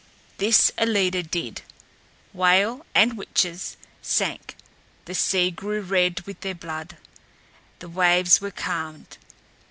[0.39, 1.61] This Ellida did.
[2.33, 4.55] Whale and witches sank;
[5.05, 6.97] the sea grew red with their blood;
[7.77, 9.19] the waves were calmed.